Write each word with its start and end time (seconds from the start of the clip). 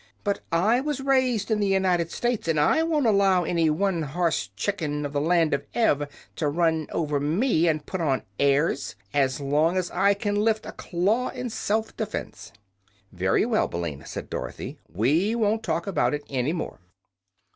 But 0.23 0.39
I 0.51 0.81
was 0.81 0.99
raised 0.99 1.51
in 1.51 1.59
the 1.59 1.67
United 1.67 2.09
States, 2.11 2.47
and 2.47 2.59
I 2.59 2.81
won't 2.81 3.05
allow 3.05 3.43
any 3.43 3.69
one 3.69 4.01
horse 4.01 4.49
chicken 4.55 5.05
of 5.05 5.13
the 5.13 5.21
Land 5.21 5.53
of 5.53 5.63
Ev 5.75 6.07
to 6.37 6.47
run 6.47 6.87
over 6.91 7.19
me 7.19 7.67
and 7.67 7.85
put 7.85 8.01
on 8.01 8.23
airs, 8.39 8.95
as 9.13 9.39
long 9.39 9.77
as 9.77 9.91
I 9.91 10.15
can 10.15 10.33
lift 10.33 10.65
a 10.65 10.71
claw 10.71 11.29
in 11.29 11.51
self 11.51 11.95
defense." 11.95 12.51
"Very 13.11 13.45
well, 13.45 13.67
Billina," 13.67 14.07
said 14.07 14.27
Dorothy. 14.31 14.79
"We 14.91 15.35
won't 15.35 15.61
talk 15.61 15.85
about 15.85 16.15
it 16.15 16.23
any 16.31 16.51
more." 16.51 16.79